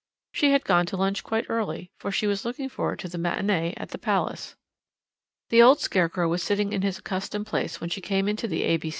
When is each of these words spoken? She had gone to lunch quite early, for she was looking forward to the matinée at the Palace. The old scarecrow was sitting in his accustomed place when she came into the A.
She 0.31 0.49
had 0.51 0.63
gone 0.63 0.87
to 0.87 0.97
lunch 0.97 1.23
quite 1.23 1.45
early, 1.47 1.91
for 1.99 2.11
she 2.11 2.25
was 2.25 2.43
looking 2.43 2.69
forward 2.69 2.97
to 3.01 3.07
the 3.07 3.19
matinée 3.19 3.75
at 3.77 3.89
the 3.89 3.99
Palace. 3.99 4.55
The 5.51 5.61
old 5.61 5.79
scarecrow 5.79 6.27
was 6.27 6.41
sitting 6.41 6.73
in 6.73 6.81
his 6.81 6.97
accustomed 6.97 7.45
place 7.45 7.79
when 7.79 7.91
she 7.91 8.01
came 8.01 8.27
into 8.27 8.47
the 8.47 8.63
A. 8.63 8.79